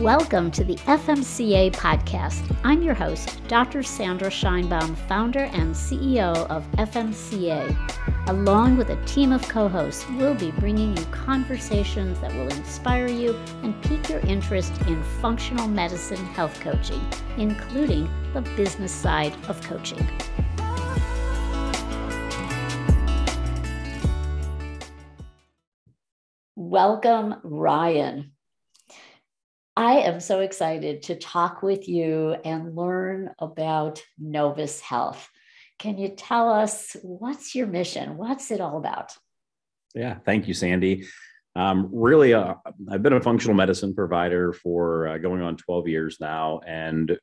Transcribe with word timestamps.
Welcome 0.00 0.50
to 0.52 0.64
the 0.64 0.76
FMCA 0.76 1.72
podcast. 1.72 2.56
I'm 2.64 2.80
your 2.80 2.94
host, 2.94 3.46
Dr. 3.48 3.82
Sandra 3.82 4.30
Scheinbaum, 4.30 4.96
founder 5.06 5.40
and 5.52 5.74
CEO 5.74 6.34
of 6.48 6.66
FMCA. 6.72 7.76
Along 8.28 8.78
with 8.78 8.88
a 8.88 9.04
team 9.04 9.30
of 9.30 9.46
co 9.46 9.68
hosts, 9.68 10.06
we'll 10.16 10.34
be 10.34 10.52
bringing 10.52 10.96
you 10.96 11.04
conversations 11.10 12.18
that 12.20 12.32
will 12.32 12.48
inspire 12.48 13.08
you 13.08 13.34
and 13.62 13.78
pique 13.82 14.08
your 14.08 14.20
interest 14.20 14.72
in 14.86 15.02
functional 15.20 15.68
medicine 15.68 16.24
health 16.24 16.58
coaching, 16.60 17.06
including 17.36 18.08
the 18.32 18.40
business 18.56 18.92
side 18.92 19.34
of 19.50 19.60
coaching. 19.60 20.08
Welcome, 26.56 27.34
Ryan. 27.42 28.32
I 29.80 30.00
am 30.00 30.20
so 30.20 30.40
excited 30.40 31.04
to 31.04 31.14
talk 31.14 31.62
with 31.62 31.88
you 31.88 32.36
and 32.44 32.76
learn 32.76 33.30
about 33.38 34.02
Novis 34.22 34.78
Health. 34.82 35.26
Can 35.78 35.96
you 35.96 36.08
tell 36.08 36.52
us 36.52 36.98
what's 37.02 37.54
your 37.54 37.66
mission? 37.66 38.18
What's 38.18 38.50
it 38.50 38.60
all 38.60 38.76
about? 38.76 39.16
Yeah, 39.94 40.18
thank 40.26 40.46
you, 40.46 40.52
Sandy. 40.52 41.06
Um, 41.56 41.88
really, 41.94 42.34
uh, 42.34 42.56
I've 42.90 43.02
been 43.02 43.14
a 43.14 43.22
functional 43.22 43.56
medicine 43.56 43.94
provider 43.94 44.52
for 44.52 45.08
uh, 45.08 45.16
going 45.16 45.40
on 45.40 45.56
12 45.56 45.88
years 45.88 46.18
now, 46.20 46.60
and 46.66 47.18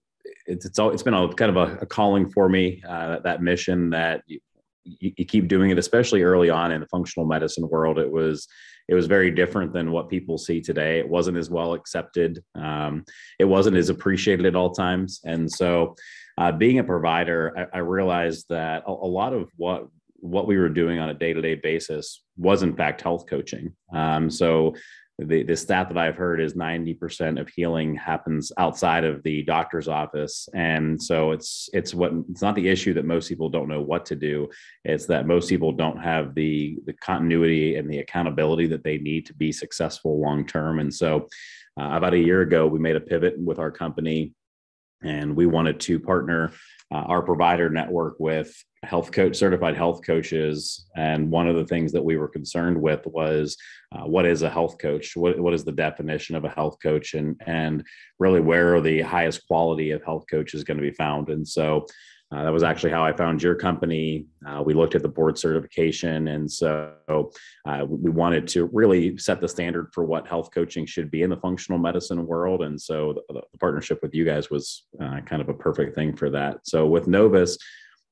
it's 0.47 0.65
it's, 0.65 0.79
all, 0.79 0.89
it's 0.89 1.03
been 1.03 1.13
a 1.13 1.31
kind 1.31 1.55
of 1.55 1.57
a, 1.57 1.77
a 1.81 1.85
calling 1.85 2.27
for 2.27 2.49
me. 2.49 2.81
Uh, 2.89 3.19
that 3.19 3.43
mission 3.43 3.91
that 3.91 4.23
you, 4.25 4.39
you, 4.83 5.25
keep 5.25 5.47
doing 5.47 5.69
it, 5.69 5.77
especially 5.77 6.23
early 6.23 6.49
on 6.49 6.71
in 6.71 6.81
the 6.81 6.87
functional 6.87 7.27
medicine 7.27 7.69
world. 7.69 7.99
It 7.99 8.11
was 8.11 8.47
it 8.87 8.95
was 8.95 9.07
very 9.07 9.31
different 9.31 9.73
than 9.73 9.91
what 9.91 10.09
people 10.09 10.37
see 10.37 10.61
today. 10.61 10.99
It 10.99 11.07
wasn't 11.07 11.37
as 11.37 11.49
well 11.49 11.73
accepted. 11.73 12.43
Um, 12.55 13.03
it 13.39 13.45
wasn't 13.45 13.77
as 13.77 13.89
appreciated 13.89 14.45
at 14.45 14.55
all 14.55 14.71
times. 14.71 15.19
And 15.25 15.51
so, 15.51 15.95
uh, 16.37 16.51
being 16.51 16.79
a 16.79 16.83
provider, 16.83 17.67
I, 17.73 17.77
I 17.77 17.79
realized 17.79 18.45
that 18.49 18.83
a, 18.85 18.91
a, 18.91 18.91
lot 18.91 19.33
of 19.33 19.49
what 19.57 19.87
what 20.19 20.47
we 20.47 20.57
were 20.57 20.69
doing 20.69 20.99
on 20.99 21.09
a 21.09 21.13
day 21.13 21.33
to 21.33 21.41
day 21.41 21.55
basis 21.55 22.23
was 22.37 22.63
in 22.63 22.75
fact 22.75 23.01
health 23.01 23.25
coaching. 23.27 23.73
Um, 23.93 24.29
so 24.29 24.75
the, 25.19 25.41
the 25.41 25.55
stat 25.55 25.87
that 25.89 25.97
I've 25.97 26.15
heard 26.15 26.39
is 26.39 26.53
90% 26.53 27.41
of 27.41 27.49
healing 27.49 27.95
happens 27.95 28.51
outside 28.57 29.03
of 29.03 29.23
the 29.23 29.41
doctor's 29.43 29.87
office. 29.87 30.47
And 30.53 31.01
so 31.01 31.31
it's 31.31 31.69
it's 31.73 31.93
what 31.93 32.11
it's 32.29 32.43
not 32.43 32.53
the 32.53 32.67
issue 32.67 32.93
that 32.93 33.05
most 33.05 33.27
people 33.27 33.49
don't 33.49 33.67
know 33.67 33.81
what 33.81 34.05
to 34.07 34.15
do. 34.15 34.47
It's 34.85 35.07
that 35.07 35.25
most 35.25 35.49
people 35.49 35.71
don't 35.71 35.97
have 35.97 36.35
the 36.35 36.77
the 36.85 36.93
continuity 36.93 37.77
and 37.77 37.89
the 37.89 37.99
accountability 37.99 38.67
that 38.67 38.83
they 38.83 38.99
need 38.99 39.25
to 39.25 39.33
be 39.33 39.51
successful 39.51 40.21
long 40.21 40.45
term. 40.45 40.79
And 40.79 40.93
so 40.93 41.27
uh, 41.79 41.89
about 41.93 42.13
a 42.13 42.19
year 42.19 42.41
ago, 42.41 42.67
we 42.67 42.77
made 42.77 42.95
a 42.95 43.01
pivot 43.01 43.39
with 43.39 43.57
our 43.57 43.71
company 43.71 44.33
and 45.03 45.35
we 45.35 45.45
wanted 45.45 45.79
to 45.81 45.99
partner 45.99 46.51
uh, 46.91 46.99
our 46.99 47.21
provider 47.21 47.69
network 47.69 48.15
with 48.19 48.53
health 48.83 49.11
coach 49.11 49.35
certified 49.35 49.75
health 49.75 50.01
coaches. 50.05 50.87
And 50.95 51.29
one 51.29 51.47
of 51.47 51.55
the 51.55 51.65
things 51.65 51.91
that 51.91 52.03
we 52.03 52.17
were 52.17 52.27
concerned 52.27 52.81
with 52.81 53.05
was 53.05 53.57
uh, 53.91 54.05
what 54.05 54.25
is 54.25 54.41
a 54.41 54.49
health 54.49 54.77
coach? 54.79 55.15
What, 55.15 55.39
what 55.39 55.53
is 55.53 55.65
the 55.65 55.71
definition 55.71 56.35
of 56.35 56.45
a 56.45 56.49
health 56.49 56.77
coach? 56.81 57.13
And 57.13 57.39
and 57.45 57.83
really 58.19 58.39
where 58.39 58.75
are 58.75 58.81
the 58.81 59.01
highest 59.01 59.47
quality 59.47 59.91
of 59.91 60.03
health 60.03 60.25
coaches 60.29 60.63
going 60.63 60.77
to 60.77 60.83
be 60.83 60.91
found? 60.91 61.29
And 61.29 61.47
so 61.47 61.85
uh, 62.29 62.43
that 62.43 62.51
was 62.51 62.63
actually 62.63 62.91
how 62.91 63.05
I 63.05 63.13
found 63.13 63.41
your 63.41 63.55
company. 63.55 64.25
Uh, 64.45 64.61
we 64.61 64.73
looked 64.73 64.95
at 64.95 65.01
the 65.01 65.07
board 65.07 65.37
certification, 65.37 66.27
and 66.27 66.51
so 66.51 66.93
uh, 67.65 67.85
we 67.87 68.11
wanted 68.11 68.49
to 68.49 68.69
really 68.73 69.17
set 69.17 69.39
the 69.39 69.47
standard 69.47 69.89
for 69.93 70.03
what 70.03 70.27
health 70.27 70.49
coaching 70.53 70.85
should 70.85 71.09
be 71.09 71.21
in 71.21 71.29
the 71.29 71.37
functional 71.37 71.79
medicine 71.79 72.25
world. 72.25 72.63
And 72.63 72.79
so 72.79 73.23
the, 73.29 73.41
the 73.53 73.57
partnership 73.59 73.99
with 74.01 74.13
you 74.13 74.25
guys 74.25 74.49
was 74.49 74.85
uh, 75.01 75.21
kind 75.21 75.41
of 75.41 75.47
a 75.47 75.53
perfect 75.53 75.95
thing 75.95 76.17
for 76.17 76.29
that. 76.31 76.59
So 76.63 76.85
with 76.85 77.05
Novis, 77.05 77.57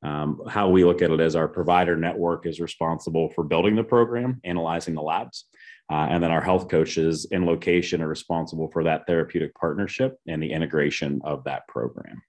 um, 0.02 0.42
how 0.48 0.70
we 0.70 0.86
look 0.86 1.02
at 1.02 1.12
it 1.12 1.20
as 1.20 1.36
our 1.36 1.50
provider 1.50 1.98
network 1.98 2.46
is 2.46 2.62
responsible 2.62 3.32
for 3.32 3.44
building 3.44 3.76
the 3.76 3.84
program, 3.84 4.40
analyzing 4.46 4.94
the 4.94 5.02
labs, 5.02 5.46
uh, 5.92 6.08
and 6.10 6.24
then 6.24 6.32
our 6.32 6.42
health 6.42 6.70
coaches 6.70 7.28
in 7.32 7.46
location 7.46 8.02
are 8.02 8.08
responsible 8.08 8.70
for 8.72 8.84
that 8.86 9.06
therapeutic 9.08 9.54
partnership 9.56 10.18
and 10.26 10.42
the 10.42 10.52
integration 10.52 11.20
of 11.26 11.44
that 11.44 11.68
program. 11.68 12.22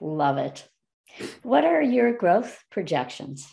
Love 0.00 0.38
it. 0.38 0.68
What 1.42 1.64
are 1.64 1.82
your 1.82 2.12
growth 2.12 2.62
projections? 2.70 3.46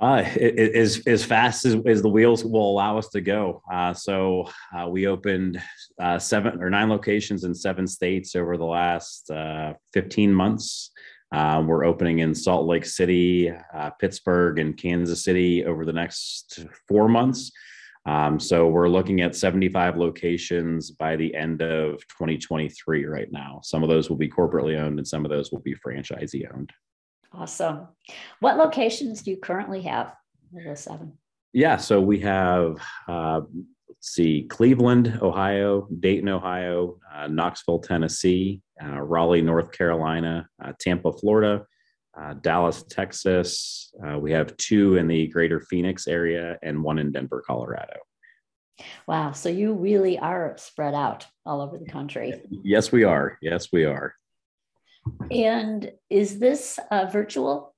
Uh, 0.00 0.24
as, 0.38 1.02
as 1.06 1.24
fast 1.24 1.64
as, 1.64 1.76
as 1.86 2.02
the 2.02 2.08
wheels 2.08 2.44
will 2.44 2.68
allow 2.68 2.98
us 2.98 3.08
to 3.08 3.20
go. 3.20 3.62
Uh, 3.72 3.94
so 3.94 4.44
uh, 4.76 4.88
we 4.88 5.06
opened 5.06 5.62
uh, 6.00 6.18
seven 6.18 6.60
or 6.60 6.68
nine 6.68 6.88
locations 6.88 7.44
in 7.44 7.54
seven 7.54 7.86
states 7.86 8.34
over 8.34 8.56
the 8.56 8.64
last 8.64 9.30
uh, 9.30 9.72
15 9.92 10.34
months. 10.34 10.90
Uh, 11.32 11.62
we're 11.64 11.84
opening 11.84 12.18
in 12.18 12.34
Salt 12.34 12.66
Lake 12.66 12.84
City, 12.84 13.52
Pittsburgh, 14.00 14.58
and 14.58 14.76
Kansas 14.76 15.24
City 15.24 15.64
over 15.64 15.84
the 15.84 15.92
next 15.92 16.66
four 16.88 17.08
months. 17.08 17.50
Um, 18.06 18.38
so 18.38 18.68
we're 18.68 18.88
looking 18.88 19.22
at 19.22 19.34
75 19.34 19.96
locations 19.96 20.90
by 20.90 21.16
the 21.16 21.34
end 21.34 21.62
of 21.62 22.00
2023 22.08 23.06
right 23.06 23.32
now. 23.32 23.60
Some 23.62 23.82
of 23.82 23.88
those 23.88 24.10
will 24.10 24.16
be 24.16 24.28
corporately 24.28 24.78
owned 24.78 24.98
and 24.98 25.08
some 25.08 25.24
of 25.24 25.30
those 25.30 25.50
will 25.50 25.60
be 25.60 25.74
franchisee 25.74 26.44
owned. 26.54 26.70
Awesome. 27.32 27.88
What 28.40 28.58
locations 28.58 29.22
do 29.22 29.30
you 29.30 29.38
currently 29.38 29.82
have? 29.82 30.14
Seven. 30.76 31.14
Yeah, 31.52 31.78
so 31.78 32.00
we 32.00 32.20
have 32.20 32.76
uh, 33.08 33.40
let's 34.04 34.14
see, 34.14 34.42
Cleveland, 34.42 35.18
Ohio, 35.22 35.88
Dayton, 35.98 36.28
Ohio, 36.28 36.98
uh, 37.12 37.26
Knoxville, 37.26 37.80
Tennessee, 37.80 38.60
uh, 38.82 39.00
Raleigh, 39.00 39.42
North 39.42 39.72
Carolina, 39.72 40.46
uh, 40.62 40.72
Tampa, 40.78 41.10
Florida, 41.10 41.64
uh, 42.20 42.34
Dallas, 42.34 42.84
Texas. 42.88 43.92
Uh, 44.06 44.18
we 44.18 44.32
have 44.32 44.56
two 44.56 44.96
in 44.96 45.08
the 45.08 45.26
greater 45.28 45.60
Phoenix 45.60 46.06
area 46.06 46.58
and 46.62 46.82
one 46.82 46.98
in 46.98 47.12
Denver, 47.12 47.42
Colorado. 47.46 47.98
Wow. 49.06 49.32
So 49.32 49.48
you 49.48 49.74
really 49.74 50.18
are 50.18 50.54
spread 50.58 50.94
out 50.94 51.26
all 51.46 51.60
over 51.60 51.78
the 51.78 51.86
country. 51.86 52.34
Yes, 52.50 52.90
we 52.90 53.04
are. 53.04 53.38
Yes, 53.40 53.68
we 53.72 53.84
are. 53.84 54.14
And 55.30 55.92
is 56.10 56.38
this 56.38 56.78
a 56.90 57.10
virtual 57.10 57.74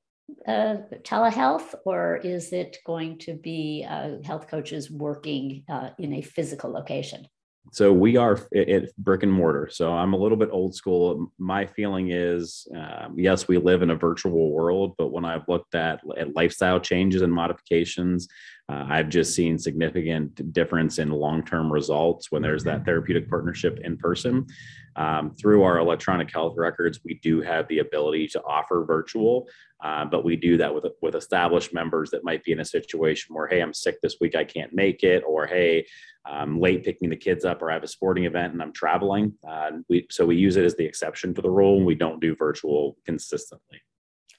uh, 0.46 0.76
telehealth 1.02 1.74
or 1.84 2.16
is 2.16 2.52
it 2.52 2.78
going 2.86 3.18
to 3.18 3.34
be 3.34 3.86
uh, 3.88 4.22
health 4.24 4.48
coaches 4.48 4.90
working 4.90 5.64
uh, 5.68 5.90
in 5.98 6.14
a 6.14 6.22
physical 6.22 6.70
location? 6.70 7.26
So 7.72 7.92
we 7.92 8.16
are 8.16 8.40
at 8.54 8.96
brick 8.96 9.22
and 9.22 9.32
mortar. 9.32 9.68
So 9.70 9.92
i'm 9.92 10.12
a 10.12 10.16
little 10.16 10.38
bit 10.38 10.50
old 10.52 10.74
school. 10.74 11.32
My 11.38 11.66
feeling 11.66 12.10
is 12.10 12.66
um, 12.76 13.14
yes 13.18 13.48
we 13.48 13.58
live 13.58 13.82
in 13.82 13.90
a 13.90 13.96
virtual 13.96 14.50
world 14.52 14.94
but 14.98 15.12
when 15.12 15.24
i've 15.24 15.48
looked 15.48 15.74
at, 15.74 16.00
at 16.16 16.34
lifestyle 16.34 16.80
changes 16.80 17.22
and 17.22 17.32
modifications 17.32 18.28
uh, 18.68 18.86
i've 18.88 19.08
just 19.08 19.34
seen 19.34 19.58
significant 19.58 20.52
difference 20.52 20.98
in 20.98 21.10
long-term 21.10 21.72
results 21.72 22.30
when 22.30 22.42
there's 22.42 22.64
that 22.64 22.84
therapeutic 22.84 23.28
partnership 23.28 23.78
in 23.84 23.96
person 23.96 24.46
um, 24.96 25.34
through 25.34 25.62
our 25.62 25.78
electronic 25.78 26.32
health 26.32 26.54
records 26.56 27.00
we 27.04 27.14
do 27.22 27.40
have 27.40 27.66
the 27.68 27.80
ability 27.80 28.26
to 28.26 28.42
offer 28.44 28.84
virtual 28.84 29.46
uh, 29.84 30.04
but 30.04 30.24
we 30.24 30.36
do 30.36 30.56
that 30.56 30.74
with 30.74 30.86
with 31.02 31.14
established 31.14 31.74
members 31.74 32.10
that 32.10 32.24
might 32.24 32.42
be 32.44 32.52
in 32.52 32.60
a 32.60 32.64
situation 32.64 33.34
where 33.34 33.46
hey 33.46 33.60
i'm 33.60 33.74
sick 33.74 34.00
this 34.02 34.16
week 34.20 34.34
i 34.34 34.44
can't 34.44 34.72
make 34.72 35.02
it 35.02 35.22
or 35.26 35.46
hey 35.46 35.84
I'm 36.28 36.60
late 36.60 36.84
picking 36.84 37.10
the 37.10 37.16
kids 37.16 37.44
up 37.44 37.62
or 37.62 37.70
I 37.70 37.74
have 37.74 37.84
a 37.84 37.88
sporting 37.88 38.24
event 38.24 38.52
and 38.52 38.62
I'm 38.62 38.72
traveling. 38.72 39.34
Uh, 39.48 39.70
we, 39.88 40.06
so 40.10 40.26
we 40.26 40.36
use 40.36 40.56
it 40.56 40.64
as 40.64 40.74
the 40.74 40.84
exception 40.84 41.34
to 41.34 41.42
the 41.42 41.50
rule 41.50 41.76
and 41.76 41.86
we 41.86 41.94
don't 41.94 42.20
do 42.20 42.34
virtual 42.34 42.96
consistently. 43.06 43.80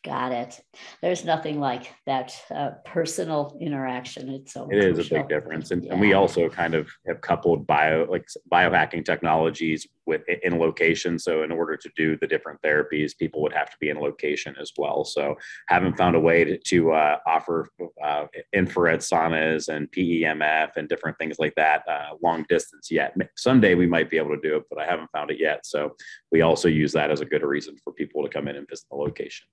Got 0.07 0.31
it. 0.31 0.62
There's 1.01 1.25
nothing 1.25 1.59
like 1.59 1.94
that 2.06 2.34
uh, 2.50 2.72
personal 2.85 3.57
interaction. 3.59 4.29
It's 4.29 4.53
so 4.53 4.69
it 4.72 4.78
is 4.78 5.00
a 5.00 5.16
big 5.16 5.28
difference, 5.28 5.72
and, 5.72 5.84
yeah. 5.84 5.91
and, 5.91 6.00
we 6.00 6.13
also 6.13 6.48
kind 6.48 6.75
of 6.75 6.89
have 7.07 7.19
coupled 7.19 7.68
bio 7.68 8.07
like 8.09 8.25
biohacking 8.50 9.04
technologies 9.04 9.86
with 10.06 10.21
in 10.44 10.59
location. 10.59 11.19
So 11.19 11.44
in 11.44 11.51
order 11.51 11.75
to 11.75 11.89
do 11.98 12.18
the 12.18 12.25
different 12.25 12.62
therapies, 12.62 13.18
people 13.18 13.42
would 13.42 13.51
have 13.51 13.69
to 13.69 13.75
be 13.81 13.89
in 13.89 14.00
location 14.00 14.56
as 14.62 14.71
well. 14.77 15.04
So 15.04 15.36
haven't 15.68 15.98
found 15.98 16.15
a 16.15 16.21
way 16.21 16.45
to, 16.45 16.57
to 16.57 16.94
uh, 16.94 17.18
offer 17.27 17.69
uh, 18.01 18.27
infrared 18.53 19.01
saunas 19.01 19.68
and 19.68 19.92
PEMF 19.92 20.69
and 20.77 20.88
different 20.88 21.18
things 21.18 21.36
like 21.38 21.56
that 21.56 21.83
uh, 21.86 22.15
long 22.24 22.45
distance 22.48 22.89
yet. 22.89 23.13
Someday 23.36 23.75
we 23.75 23.88
might 23.88 24.10
be 24.10 24.15
able 24.15 24.33
to 24.33 24.42
do 24.42 24.56
it, 24.56 24.63
but 24.69 24.80
I 24.80 24.86
haven't 24.86 25.12
found 25.12 25.31
it 25.31 25.38
yet. 25.42 25.65
So 25.65 25.98
we 26.31 26.44
also 26.44 26.69
use 26.69 26.94
that 26.94 27.12
as 27.12 27.19
a 27.19 27.25
good 27.25 27.44
reason 27.44 27.75
for 27.83 27.92
people 27.92 28.24
to 28.24 28.30
come 28.30 28.48
in 28.48 28.56
and 28.56 28.69
visit 28.69 28.86
the 28.89 28.95
location. 28.95 29.48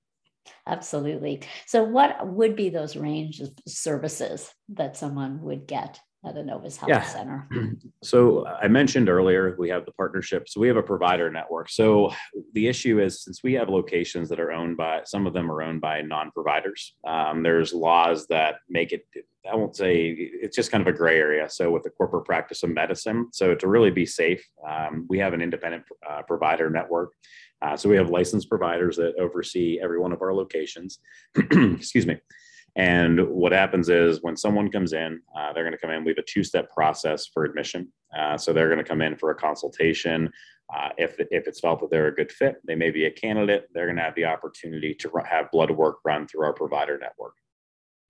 Absolutely. 0.66 1.42
So, 1.66 1.84
what 1.84 2.26
would 2.26 2.56
be 2.56 2.68
those 2.68 2.96
range 2.96 3.40
of 3.40 3.50
services 3.66 4.52
that 4.70 4.96
someone 4.96 5.42
would 5.42 5.66
get 5.66 6.00
at 6.24 6.36
Innovus 6.36 6.76
Health 6.76 6.88
yeah. 6.88 7.02
Center? 7.02 7.48
So 8.02 8.46
I 8.46 8.68
mentioned 8.68 9.08
earlier 9.08 9.56
we 9.58 9.70
have 9.70 9.86
the 9.86 9.92
partnership. 9.92 10.46
So 10.46 10.60
we 10.60 10.68
have 10.68 10.76
a 10.76 10.82
provider 10.82 11.30
network. 11.30 11.70
So 11.70 12.12
the 12.52 12.68
issue 12.68 13.00
is 13.00 13.24
since 13.24 13.42
we 13.42 13.54
have 13.54 13.70
locations 13.70 14.28
that 14.28 14.38
are 14.38 14.52
owned 14.52 14.76
by 14.76 15.00
some 15.04 15.26
of 15.26 15.32
them 15.32 15.50
are 15.50 15.62
owned 15.62 15.80
by 15.80 16.02
non-providers. 16.02 16.94
Um, 17.06 17.42
there's 17.42 17.72
laws 17.72 18.26
that 18.26 18.56
make 18.68 18.92
it. 18.92 19.06
I 19.50 19.56
won't 19.56 19.74
say 19.74 20.08
it's 20.18 20.54
just 20.54 20.70
kind 20.70 20.86
of 20.86 20.94
a 20.94 20.96
gray 20.96 21.18
area. 21.18 21.48
So 21.48 21.70
with 21.70 21.82
the 21.82 21.90
corporate 21.90 22.26
practice 22.26 22.62
of 22.62 22.70
medicine, 22.70 23.28
so 23.32 23.54
to 23.54 23.68
really 23.68 23.90
be 23.90 24.04
safe, 24.04 24.46
um, 24.68 25.06
we 25.08 25.18
have 25.18 25.32
an 25.32 25.40
independent 25.40 25.84
uh, 26.08 26.22
provider 26.22 26.68
network. 26.68 27.12
Uh, 27.64 27.76
so 27.76 27.88
we 27.88 27.96
have 27.96 28.10
licensed 28.10 28.48
providers 28.48 28.96
that 28.96 29.14
oversee 29.18 29.80
every 29.82 29.98
one 29.98 30.12
of 30.12 30.20
our 30.20 30.34
locations. 30.34 30.98
Excuse 31.36 32.06
me. 32.06 32.18
And 32.76 33.28
what 33.28 33.52
happens 33.52 33.88
is 33.88 34.18
when 34.22 34.36
someone 34.36 34.70
comes 34.70 34.92
in, 34.92 35.20
uh, 35.36 35.52
they're 35.52 35.62
going 35.62 35.72
to 35.72 35.78
come 35.78 35.90
in. 35.90 36.04
We 36.04 36.10
have 36.10 36.18
a 36.18 36.24
two 36.28 36.44
step 36.44 36.70
process 36.70 37.26
for 37.26 37.44
admission. 37.44 37.90
Uh, 38.16 38.36
so 38.36 38.52
they're 38.52 38.68
going 38.68 38.82
to 38.82 38.88
come 38.88 39.00
in 39.00 39.16
for 39.16 39.30
a 39.30 39.34
consultation. 39.34 40.30
Uh, 40.74 40.88
if, 40.98 41.16
if 41.30 41.46
it's 41.46 41.60
felt 41.60 41.80
that 41.80 41.90
they're 41.90 42.08
a 42.08 42.14
good 42.14 42.32
fit, 42.32 42.56
they 42.66 42.74
may 42.74 42.90
be 42.90 43.06
a 43.06 43.10
candidate, 43.10 43.68
they're 43.72 43.86
going 43.86 43.96
to 43.96 44.02
have 44.02 44.14
the 44.14 44.24
opportunity 44.24 44.94
to 44.94 45.10
have 45.24 45.50
blood 45.50 45.70
work 45.70 45.98
run 46.04 46.26
through 46.26 46.44
our 46.44 46.52
provider 46.52 46.98
network 46.98 47.34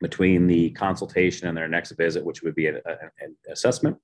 between 0.01 0.47
the 0.47 0.71
consultation 0.71 1.49
and 1.49 1.57
their 1.57 1.69
next 1.69 1.93
visit, 1.93 2.25
which 2.25 2.43
would 2.43 2.55
be 2.55 2.67
an, 2.67 2.81
assessment. 3.51 3.97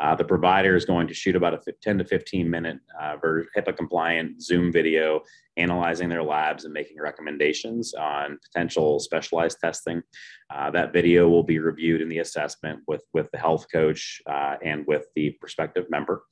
Uh, 0.00 0.14
the 0.14 0.24
provider 0.24 0.74
is 0.76 0.84
going 0.84 1.06
to 1.06 1.14
shoot 1.14 1.36
about 1.36 1.54
a 1.54 1.72
10 1.82 1.98
to 1.98 2.04
15 2.04 2.48
minute 2.48 2.78
uh, 3.00 3.16
HIPAA 3.56 3.76
compliant 3.76 4.42
Zoom 4.42 4.72
video 4.72 5.20
analyzing 5.56 6.08
their 6.08 6.22
labs 6.22 6.64
and 6.64 6.72
making 6.72 6.98
recommendations 6.98 7.92
on 7.94 8.38
potential 8.42 8.98
specialized 8.98 9.58
testing. 9.60 10.02
Uh, 10.48 10.70
that 10.70 10.92
video 10.92 11.28
will 11.28 11.42
be 11.42 11.58
reviewed 11.58 12.00
in 12.00 12.08
the 12.08 12.20
assessment 12.20 12.80
with, 12.86 13.04
with 13.12 13.30
the 13.32 13.38
health 13.38 13.66
coach 13.70 14.22
uh, 14.26 14.56
and 14.64 14.86
with 14.86 15.06
the 15.14 15.30
prospective 15.40 15.90
member. 15.90 16.22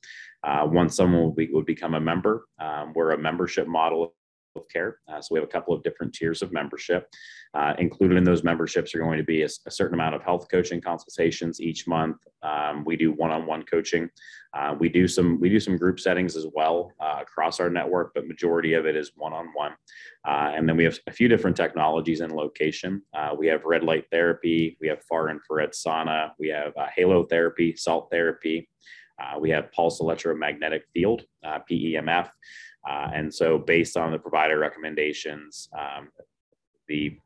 Uh, 0.43 0.67
once 0.69 0.95
someone 0.95 1.21
will 1.21 1.33
be, 1.33 1.49
would 1.51 1.65
become 1.65 1.93
a 1.93 1.99
member, 1.99 2.45
um, 2.59 2.93
we're 2.95 3.11
a 3.11 3.17
membership 3.17 3.67
model 3.67 4.15
care. 4.59 4.99
Uh, 5.07 5.21
so 5.21 5.29
we 5.31 5.39
have 5.39 5.47
a 5.47 5.51
couple 5.51 5.73
of 5.73 5.83
different 5.83 6.13
tiers 6.13 6.41
of 6.41 6.51
membership. 6.51 7.07
Uh, 7.53 7.73
included 7.79 8.17
in 8.17 8.23
those 8.23 8.43
memberships 8.43 8.93
are 8.95 8.99
going 8.99 9.17
to 9.17 9.23
be 9.23 9.43
a, 9.43 9.49
a, 9.65 9.71
certain 9.71 9.93
amount 9.93 10.15
of 10.15 10.23
health 10.23 10.47
coaching 10.49 10.79
consultations 10.79 11.59
each 11.59 11.87
month. 11.87 12.17
Um, 12.43 12.83
we 12.85 12.95
do 12.95 13.11
one-on-one 13.11 13.63
coaching. 13.63 14.09
Uh, 14.53 14.75
we 14.77 14.89
do 14.89 15.07
some 15.07 15.39
we 15.39 15.49
do 15.49 15.59
some 15.59 15.77
group 15.77 15.99
settings 15.99 16.35
as 16.35 16.45
well 16.53 16.91
uh, 16.99 17.17
across 17.21 17.59
our 17.59 17.69
network, 17.69 18.13
but 18.13 18.27
majority 18.27 18.73
of 18.73 18.85
it 18.85 18.95
is 18.95 19.11
one-on-one. 19.15 19.73
Uh, 20.27 20.51
and 20.55 20.67
then 20.67 20.77
we 20.77 20.83
have 20.83 20.97
a 21.07 21.11
few 21.11 21.27
different 21.27 21.57
technologies 21.57 22.21
in 22.21 22.33
location. 22.33 23.01
Uh, 23.13 23.33
we 23.37 23.47
have 23.47 23.65
red 23.65 23.83
light 23.83 24.05
therapy. 24.11 24.77
We 24.79 24.87
have 24.87 25.03
far 25.03 25.29
infrared 25.29 25.71
sauna. 25.71 26.31
We 26.39 26.49
have 26.49 26.73
halo 26.95 27.25
therapy, 27.25 27.75
salt 27.75 28.09
therapy. 28.11 28.69
we 29.39 29.49
have 29.49 29.71
pulse 29.71 29.99
electromagnetic 29.99 30.85
field, 30.93 31.23
PEMF. 31.45 32.29
Uh, 32.87 33.09
and 33.13 33.33
so, 33.33 33.57
based 33.57 33.97
on 33.97 34.11
the 34.11 34.19
provider 34.19 34.57
recommendations, 34.57 35.69
um, 35.77 36.09
the 36.87 37.17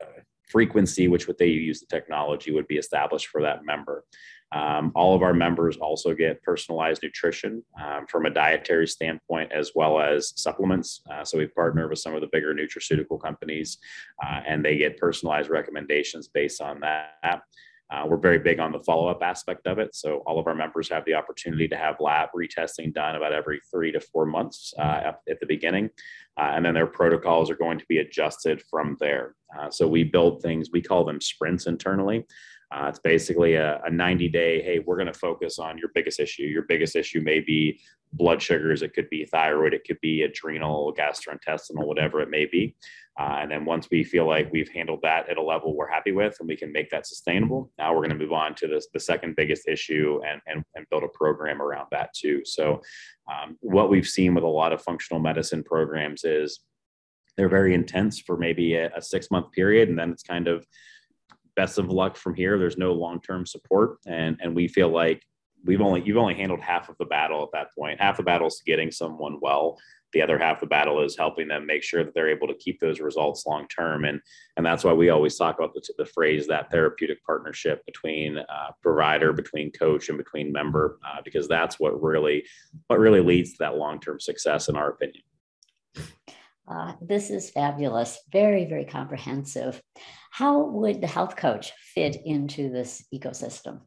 uh, 0.00 0.20
frequency 0.48 1.08
which 1.08 1.26
would 1.26 1.38
they 1.38 1.46
use 1.46 1.80
the 1.80 1.86
technology 1.86 2.52
would 2.52 2.68
be 2.68 2.76
established 2.76 3.28
for 3.28 3.42
that 3.42 3.64
member. 3.64 4.04
Um, 4.52 4.92
all 4.94 5.14
of 5.14 5.22
our 5.22 5.34
members 5.34 5.76
also 5.76 6.14
get 6.14 6.42
personalized 6.42 7.02
nutrition 7.02 7.64
um, 7.82 8.06
from 8.06 8.26
a 8.26 8.30
dietary 8.30 8.86
standpoint 8.86 9.50
as 9.52 9.72
well 9.74 10.00
as 10.00 10.32
supplements. 10.36 11.02
Uh, 11.10 11.24
so 11.24 11.38
we 11.38 11.48
partner 11.48 11.88
with 11.88 11.98
some 11.98 12.14
of 12.14 12.20
the 12.20 12.28
bigger 12.30 12.54
nutraceutical 12.54 13.20
companies 13.20 13.78
uh, 14.24 14.40
and 14.46 14.64
they 14.64 14.76
get 14.76 14.98
personalized 14.98 15.50
recommendations 15.50 16.28
based 16.28 16.62
on 16.62 16.78
that. 16.80 17.42
Uh, 17.88 18.04
we're 18.06 18.16
very 18.16 18.38
big 18.38 18.58
on 18.58 18.72
the 18.72 18.80
follow 18.80 19.06
up 19.06 19.22
aspect 19.22 19.66
of 19.66 19.78
it. 19.78 19.94
So, 19.94 20.22
all 20.26 20.40
of 20.40 20.46
our 20.46 20.54
members 20.54 20.88
have 20.88 21.04
the 21.04 21.14
opportunity 21.14 21.68
to 21.68 21.76
have 21.76 22.00
lab 22.00 22.30
retesting 22.36 22.92
done 22.92 23.14
about 23.14 23.32
every 23.32 23.60
three 23.70 23.92
to 23.92 24.00
four 24.00 24.26
months 24.26 24.74
uh, 24.78 25.12
at, 25.28 25.40
the 25.40 25.46
beginning. 25.46 25.90
Uh, 26.36 26.52
and 26.54 26.64
then 26.64 26.74
their 26.74 26.86
protocols 26.86 27.50
are 27.50 27.56
going 27.56 27.78
to 27.78 27.86
be 27.88 27.98
adjusted 27.98 28.62
from 28.68 28.96
there. 28.98 29.36
Uh, 29.56 29.70
so, 29.70 29.86
we 29.86 30.02
build 30.02 30.42
things, 30.42 30.70
we 30.72 30.82
call 30.82 31.04
them 31.04 31.20
sprints 31.20 31.66
internally. 31.66 32.26
Uh, 32.72 32.86
it's 32.88 32.98
basically 32.98 33.54
a, 33.54 33.80
a 33.84 33.90
90 33.90 34.28
day, 34.28 34.60
hey, 34.60 34.80
we're 34.80 34.96
going 34.96 35.06
to 35.06 35.12
focus 35.12 35.60
on 35.60 35.78
your 35.78 35.90
biggest 35.94 36.18
issue. 36.18 36.42
Your 36.42 36.64
biggest 36.64 36.96
issue 36.96 37.20
may 37.20 37.38
be 37.38 37.80
blood 38.12 38.42
sugars, 38.42 38.82
it 38.82 38.94
could 38.94 39.08
be 39.08 39.24
thyroid, 39.24 39.74
it 39.74 39.84
could 39.86 40.00
be 40.00 40.22
adrenal, 40.22 40.92
gastrointestinal, 40.94 41.86
whatever 41.86 42.20
it 42.20 42.30
may 42.30 42.46
be. 42.46 42.74
Uh, 43.18 43.38
and 43.40 43.50
then 43.50 43.64
once 43.64 43.88
we 43.90 44.04
feel 44.04 44.26
like 44.26 44.52
we've 44.52 44.70
handled 44.74 45.00
that 45.02 45.28
at 45.30 45.38
a 45.38 45.42
level 45.42 45.74
we're 45.74 45.90
happy 45.90 46.12
with 46.12 46.36
and 46.38 46.48
we 46.48 46.56
can 46.56 46.70
make 46.70 46.90
that 46.90 47.06
sustainable, 47.06 47.70
now 47.78 47.92
we're 47.92 48.06
going 48.06 48.10
to 48.10 48.16
move 48.16 48.32
on 48.32 48.54
to 48.54 48.66
this, 48.66 48.88
the 48.92 49.00
second 49.00 49.34
biggest 49.36 49.66
issue 49.66 50.20
and, 50.28 50.40
and, 50.46 50.62
and 50.74 50.86
build 50.90 51.02
a 51.02 51.08
program 51.08 51.62
around 51.62 51.86
that 51.90 52.12
too. 52.14 52.42
So, 52.44 52.82
um, 53.30 53.56
what 53.60 53.90
we've 53.90 54.06
seen 54.06 54.34
with 54.34 54.44
a 54.44 54.48
lot 54.48 54.72
of 54.72 54.82
functional 54.82 55.20
medicine 55.20 55.62
programs 55.62 56.24
is 56.24 56.60
they're 57.36 57.48
very 57.48 57.74
intense 57.74 58.20
for 58.20 58.36
maybe 58.36 58.74
a, 58.74 58.90
a 58.94 59.02
six 59.02 59.30
month 59.30 59.52
period. 59.52 59.88
And 59.88 59.98
then 59.98 60.10
it's 60.10 60.22
kind 60.22 60.48
of 60.48 60.66
best 61.54 61.78
of 61.78 61.90
luck 61.90 62.16
from 62.16 62.34
here. 62.34 62.58
There's 62.58 62.78
no 62.78 62.92
long 62.92 63.20
term 63.20 63.46
support. 63.46 63.98
And, 64.06 64.38
and 64.40 64.54
we 64.54 64.68
feel 64.68 64.88
like 64.88 65.22
we've 65.64 65.80
only 65.80 66.02
you've 66.04 66.16
only 66.16 66.34
handled 66.34 66.60
half 66.60 66.88
of 66.88 66.96
the 66.98 67.04
battle 67.04 67.42
at 67.42 67.48
that 67.52 67.74
point. 67.76 68.00
Half 68.00 68.18
the 68.18 68.22
battle 68.22 68.46
is 68.46 68.62
getting 68.64 68.90
someone 68.90 69.38
well, 69.40 69.78
the 70.16 70.22
other 70.22 70.38
half 70.38 70.56
of 70.56 70.60
the 70.60 70.66
battle 70.66 71.02
is 71.02 71.14
helping 71.14 71.46
them 71.46 71.66
make 71.66 71.82
sure 71.82 72.02
that 72.02 72.14
they're 72.14 72.30
able 72.30 72.46
to 72.48 72.54
keep 72.54 72.80
those 72.80 73.00
results 73.00 73.44
long 73.44 73.68
term 73.68 74.06
and 74.06 74.18
and 74.56 74.64
that's 74.64 74.82
why 74.82 74.92
we 74.94 75.10
always 75.10 75.36
talk 75.36 75.58
about 75.58 75.74
the, 75.74 75.82
the 75.98 76.06
phrase 76.06 76.46
that 76.46 76.70
therapeutic 76.70 77.22
partnership 77.22 77.84
between 77.84 78.38
uh, 78.38 78.70
provider 78.82 79.34
between 79.34 79.70
coach 79.72 80.08
and 80.08 80.16
between 80.16 80.50
member 80.50 80.98
uh, 81.06 81.20
because 81.22 81.46
that's 81.46 81.78
what 81.78 82.02
really 82.02 82.42
what 82.86 82.98
really 82.98 83.20
leads 83.20 83.50
to 83.50 83.56
that 83.58 83.76
long 83.76 84.00
term 84.00 84.18
success 84.18 84.70
in 84.70 84.76
our 84.76 84.88
opinion. 84.88 85.22
Uh, 86.66 86.94
this 87.02 87.28
is 87.28 87.50
fabulous. 87.50 88.18
Very 88.32 88.64
very 88.64 88.86
comprehensive. 88.86 89.82
How 90.30 90.64
would 90.64 91.02
the 91.02 91.06
health 91.06 91.36
coach 91.36 91.72
fit 91.94 92.16
into 92.24 92.70
this 92.70 93.04
ecosystem 93.14 93.82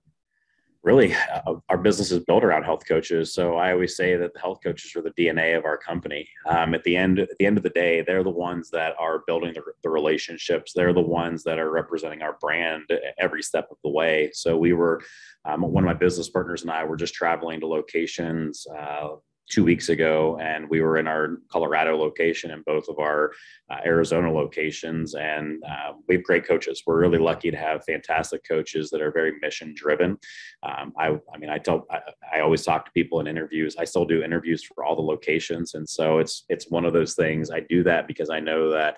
really 0.83 1.13
uh, 1.13 1.55
our 1.69 1.77
business 1.77 2.11
is 2.11 2.23
built 2.23 2.43
around 2.43 2.63
health 2.63 2.83
coaches. 2.87 3.33
So 3.33 3.55
i 3.55 3.71
always 3.71 3.95
say 3.95 4.15
that 4.15 4.33
the 4.33 4.39
health 4.39 4.59
coaches 4.63 4.95
are 4.95 5.01
the 5.01 5.11
dna 5.11 5.57
of 5.57 5.65
our 5.65 5.77
company. 5.77 6.27
Um, 6.45 6.73
at 6.73 6.83
the 6.83 6.95
end 6.95 7.19
at 7.19 7.37
the 7.37 7.45
end 7.45 7.57
of 7.57 7.63
the 7.63 7.69
day 7.69 8.01
they're 8.01 8.23
the 8.23 8.29
ones 8.29 8.69
that 8.71 8.95
are 8.99 9.23
building 9.27 9.53
the, 9.53 9.61
the, 9.83 9.89
relationships. 9.89 10.71
They're 10.73 10.93
the 10.93 11.01
ones 11.01 11.43
that 11.43 11.59
are 11.59 11.71
representing 11.71 12.21
our 12.21 12.37
brand 12.39 12.89
every 13.17 13.43
step 13.43 13.67
of 13.71 13.77
the 13.83 13.89
way. 13.89 14.29
So 14.33 14.57
we 14.57 14.73
were 14.73 15.01
um, 15.45 15.61
one 15.61 15.83
of 15.83 15.87
my 15.87 15.93
business 15.93 16.29
partners 16.29 16.61
and 16.61 16.71
i 16.71 16.83
were 16.83 16.97
just 16.97 17.13
traveling 17.13 17.59
to 17.59 17.67
locations 17.67 18.65
uh, 18.77 19.09
two 19.49 19.63
weeks 19.63 19.89
ago, 19.89 20.37
and 20.39 20.69
we 20.69 20.79
were 20.81 20.97
in 20.97 21.07
our 21.07 21.37
Colorado 21.49 21.97
location 21.97 22.51
and 22.51 22.63
both 22.65 22.87
of 22.87 22.99
our 22.99 23.31
uh, 23.69 23.77
Arizona 23.83 24.31
locations. 24.31 25.15
And 25.15 25.63
uh, 25.63 25.93
we 26.07 26.15
have 26.15 26.23
great 26.23 26.47
coaches. 26.47 26.83
We're 26.85 26.99
really 26.99 27.17
lucky 27.17 27.49
to 27.51 27.57
have 27.57 27.83
fantastic 27.83 28.47
coaches 28.47 28.89
that 28.91 29.01
are 29.01 29.11
very 29.11 29.33
mission 29.41 29.73
driven. 29.75 30.17
Um, 30.63 30.93
I, 30.97 31.17
I 31.33 31.37
mean, 31.39 31.49
I 31.49 31.57
tell, 31.57 31.87
I, 31.89 31.99
I, 32.35 32.39
always 32.41 32.63
talk 32.63 32.85
to 32.85 32.91
people 32.91 33.19
in 33.19 33.27
interviews. 33.27 33.75
I 33.77 33.85
still 33.85 34.05
do 34.05 34.23
interviews 34.23 34.63
for 34.63 34.83
all 34.83 34.95
the 34.95 35.01
locations, 35.01 35.73
and 35.73 35.87
so 35.89 36.19
it's 36.19 36.45
it's 36.49 36.69
one 36.69 36.85
of 36.85 36.93
those 36.93 37.15
things. 37.15 37.49
I 37.49 37.61
do 37.61 37.83
that 37.83 38.07
because 38.07 38.29
I 38.29 38.39
know 38.39 38.69
that 38.71 38.97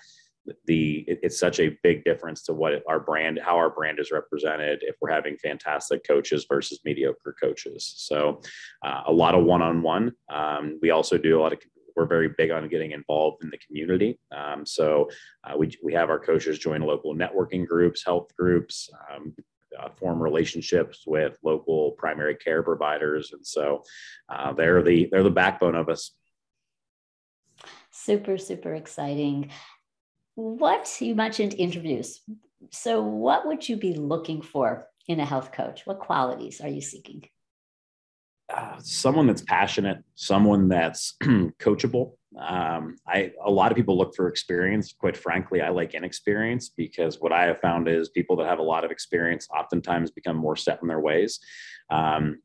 the 0.65 1.05
it, 1.07 1.19
it's 1.24 1.39
such 1.39 1.60
a 1.60 1.77
big 1.83 2.03
difference 2.03 2.43
to 2.43 2.53
what 2.53 2.83
our 2.88 3.00
brand 3.00 3.39
how 3.43 3.55
our 3.55 3.69
brand 3.69 4.00
is 4.00 4.12
represented 4.12 4.79
if 4.81 4.95
we're 5.01 5.12
having 5.12 5.38
fantastic 5.38 6.05
coaches 6.05 6.45
versus 6.50 6.79
mediocre 6.83 7.36
coaches. 7.39 7.93
So 7.98 8.41
uh, 8.83 9.03
a 9.07 9.12
lot 9.12 9.36
of 9.36 9.45
one-on-one. 9.45 10.13
Um, 10.29 10.79
we 10.81 10.89
also 10.89 11.17
do 11.17 11.39
a 11.39 11.41
lot 11.41 11.53
of 11.53 11.60
we're 11.95 12.05
very 12.05 12.29
big 12.29 12.51
on 12.51 12.67
getting 12.69 12.91
involved 12.91 13.43
in 13.43 13.50
the 13.50 13.57
community. 13.57 14.17
Um, 14.36 14.65
so 14.65 15.10
uh, 15.43 15.57
we, 15.57 15.71
we 15.83 15.93
have 15.93 16.10
our 16.10 16.19
coaches 16.19 16.57
join 16.57 16.81
local 16.81 17.13
networking 17.13 17.67
groups 17.67 18.03
health 18.05 18.31
groups 18.38 18.89
um, 19.12 19.36
uh, 19.79 19.89
form 19.98 20.21
relationships 20.21 21.03
with 21.05 21.38
local 21.43 21.91
primary 21.91 22.36
care 22.36 22.63
providers. 22.63 23.31
And 23.33 23.45
so 23.45 23.83
uh, 24.29 24.53
they're 24.53 24.81
the 24.81 25.10
they're 25.12 25.24
the 25.24 25.29
backbone 25.29 25.75
of 25.75 25.89
us. 25.89 26.12
Super 27.91 28.38
super 28.38 28.74
exciting 28.74 29.51
what 30.36 30.98
you 31.00 31.16
mentioned 31.16 31.56
interviews. 31.58 32.22
So, 32.72 33.02
what 33.02 33.46
would 33.46 33.68
you 33.68 33.78
be 33.78 33.94
looking 33.94 34.42
for 34.42 34.88
in 35.08 35.20
a 35.20 35.26
health 35.26 35.52
coach? 35.52 35.86
What 35.86 36.00
qualities 36.00 36.62
are 36.62 36.70
you 36.70 36.82
seeking? 36.82 37.24
Uh, 38.54 38.76
someone 38.80 39.28
that's 39.28 39.42
passionate, 39.44 40.04
someone 40.16 40.68
that's 40.68 41.16
coachable. 41.24 42.14
Um, 42.38 42.98
I 43.08 43.32
a 43.44 43.52
lot 43.52 43.72
of 43.72 43.78
people 43.78 43.98
look 43.98 44.16
for 44.16 44.28
experience. 44.28 44.94
Quite 44.94 45.18
frankly, 45.18 45.62
I 45.62 45.70
like 45.70 45.94
inexperience 45.94 46.70
because 46.70 47.20
what 47.20 47.32
I 47.32 47.46
have 47.46 47.60
found 47.60 47.88
is 47.88 48.10
people 48.10 48.36
that 48.38 48.48
have 48.48 48.60
a 48.60 48.64
lot 48.64 48.84
of 48.84 48.92
experience 48.92 49.48
oftentimes 49.56 50.12
become 50.12 50.38
more 50.38 50.56
set 50.56 50.82
in 50.82 50.88
their 50.88 51.00
ways. 51.00 51.40
Um, 51.90 52.42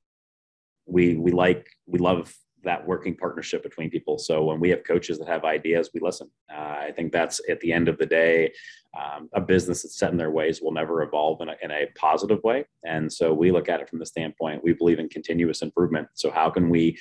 we 0.86 1.16
we 1.16 1.32
like 1.32 1.68
we 1.86 1.98
love 1.98 2.34
that 2.66 2.86
working 2.86 3.16
partnership 3.16 3.62
between 3.62 3.90
people. 3.90 4.18
So 4.18 4.44
when 4.44 4.60
we 4.60 4.68
have 4.70 4.84
coaches 4.84 5.18
that 5.18 5.28
have 5.28 5.44
ideas, 5.44 5.90
we 5.94 6.00
listen. 6.00 6.28
Uh, 6.52 6.76
I 6.88 6.92
think 6.94 7.12
that's 7.12 7.40
at 7.48 7.60
the 7.60 7.72
end 7.72 7.88
of 7.88 7.96
the 7.96 8.06
day, 8.06 8.52
um, 8.96 9.28
a 9.32 9.40
business 9.40 9.82
that's 9.82 9.98
set 9.98 10.10
in 10.10 10.16
their 10.16 10.30
ways 10.30 10.60
will 10.60 10.72
never 10.72 11.02
evolve 11.02 11.40
in 11.40 11.48
a, 11.48 11.56
in 11.62 11.70
a 11.70 11.86
positive 11.96 12.42
way. 12.42 12.66
And 12.84 13.12
so 13.12 13.32
we 13.32 13.50
look 13.50 13.68
at 13.68 13.80
it 13.80 13.88
from 13.88 13.98
the 13.98 14.06
standpoint 14.06 14.64
we 14.64 14.72
believe 14.72 14.98
in 14.98 15.08
continuous 15.08 15.62
improvement. 15.62 16.08
So 16.14 16.30
how 16.30 16.50
can 16.50 16.68
we 16.68 16.98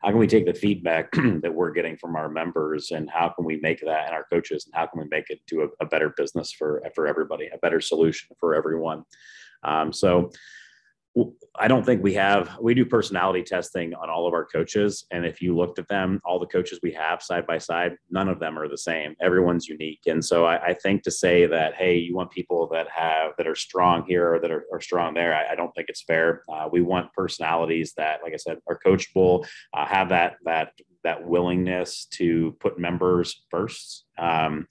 how 0.00 0.10
can 0.10 0.18
we 0.18 0.28
take 0.28 0.46
the 0.46 0.54
feedback 0.54 1.10
that 1.42 1.52
we're 1.52 1.72
getting 1.72 1.96
from 1.96 2.14
our 2.14 2.28
members 2.28 2.92
and 2.92 3.10
how 3.10 3.30
can 3.30 3.44
we 3.44 3.56
make 3.56 3.80
that 3.80 4.06
and 4.06 4.14
our 4.14 4.26
coaches 4.32 4.66
and 4.66 4.74
how 4.74 4.86
can 4.86 5.00
we 5.00 5.08
make 5.10 5.28
it 5.28 5.40
to 5.48 5.62
a, 5.62 5.84
a 5.84 5.86
better 5.86 6.14
business 6.16 6.52
for 6.52 6.82
for 6.94 7.06
everybody, 7.08 7.48
a 7.52 7.58
better 7.58 7.80
solution 7.80 8.28
for 8.38 8.54
everyone. 8.54 9.04
Um, 9.64 9.92
so 9.92 10.30
I 11.60 11.66
don't 11.66 11.84
think 11.84 12.02
we 12.02 12.14
have, 12.14 12.56
we 12.60 12.74
do 12.74 12.84
personality 12.84 13.42
testing 13.42 13.94
on 13.94 14.08
all 14.08 14.26
of 14.26 14.34
our 14.34 14.44
coaches. 14.44 15.04
And 15.10 15.26
if 15.26 15.42
you 15.42 15.56
looked 15.56 15.78
at 15.78 15.88
them, 15.88 16.20
all 16.24 16.38
the 16.38 16.46
coaches 16.46 16.78
we 16.82 16.92
have 16.92 17.22
side 17.22 17.46
by 17.46 17.58
side, 17.58 17.96
none 18.10 18.28
of 18.28 18.38
them 18.38 18.58
are 18.58 18.68
the 18.68 18.78
same. 18.78 19.16
Everyone's 19.20 19.66
unique. 19.66 20.02
And 20.06 20.24
so 20.24 20.44
I, 20.44 20.68
I 20.68 20.74
think 20.74 21.02
to 21.02 21.10
say 21.10 21.46
that, 21.46 21.74
hey, 21.74 21.96
you 21.96 22.14
want 22.14 22.30
people 22.30 22.68
that 22.72 22.88
have, 22.90 23.32
that 23.38 23.46
are 23.46 23.56
strong 23.56 24.04
here 24.06 24.34
or 24.34 24.40
that 24.40 24.50
are, 24.50 24.66
are 24.72 24.80
strong 24.80 25.14
there, 25.14 25.34
I, 25.34 25.52
I, 25.52 25.54
don't 25.56 25.72
think 25.74 25.88
it's 25.88 26.02
fair. 26.02 26.42
Uh, 26.48 26.68
we 26.70 26.80
want 26.80 27.12
personalities 27.12 27.94
that, 27.96 28.20
like 28.22 28.34
I 28.34 28.36
said, 28.36 28.58
are 28.68 28.78
coachable, 28.78 29.46
uh, 29.74 29.86
have 29.86 30.10
that, 30.10 30.36
that, 30.44 30.72
that 31.02 31.26
willingness 31.26 32.06
to 32.12 32.56
put 32.60 32.78
members 32.78 33.44
first. 33.50 34.04
Um, 34.18 34.66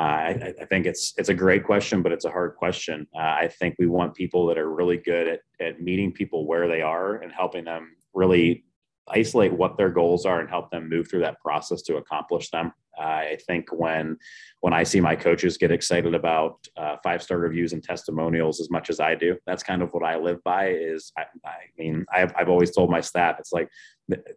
I, 0.00 0.54
I, 0.60 0.64
think 0.66 0.86
it's 0.86 1.14
it's 1.16 1.30
a 1.30 1.34
great 1.34 1.64
question, 1.64 2.02
but 2.02 2.12
it's 2.12 2.26
a 2.26 2.30
hard 2.30 2.56
question. 2.56 3.06
Uh, 3.14 3.20
I 3.20 3.48
think 3.58 3.76
we 3.78 3.86
want 3.86 4.14
people 4.14 4.46
that 4.46 4.58
are 4.58 4.70
really 4.70 4.98
good 4.98 5.26
at, 5.26 5.40
at 5.60 5.80
meeting 5.80 6.12
people 6.12 6.46
where 6.46 6.68
they 6.68 6.82
are 6.82 7.16
and 7.16 7.32
helping 7.32 7.64
them 7.64 7.96
really 8.12 8.64
isolate 9.08 9.52
what 9.52 9.76
their 9.76 9.90
goals 9.90 10.26
are 10.26 10.40
and 10.40 10.48
help 10.48 10.70
them 10.70 10.88
move 10.88 11.08
through 11.08 11.20
that 11.20 11.40
process 11.40 11.82
to 11.82 11.96
accomplish 11.96 12.50
them. 12.50 12.72
Uh, 12.98 13.02
I 13.02 13.38
think 13.46 13.68
when 13.72 14.16
when 14.60 14.72
I 14.72 14.82
see 14.82 15.00
my 15.00 15.14
coaches 15.14 15.58
get 15.58 15.70
excited 15.70 16.14
about 16.14 16.66
uh, 16.76 16.96
five 17.02 17.22
star 17.22 17.38
reviews 17.38 17.72
and 17.72 17.82
testimonials 17.82 18.60
as 18.60 18.70
much 18.70 18.88
as 18.88 19.00
I 19.00 19.14
do, 19.14 19.36
that's 19.46 19.62
kind 19.62 19.82
of 19.82 19.90
what 19.92 20.02
I 20.02 20.16
live 20.16 20.42
by. 20.44 20.70
Is 20.70 21.12
I, 21.16 21.24
I 21.44 21.56
mean 21.78 22.06
I've 22.12 22.32
I've 22.36 22.48
always 22.48 22.70
told 22.70 22.90
my 22.90 23.02
staff 23.02 23.36
it's 23.38 23.52
like 23.52 23.68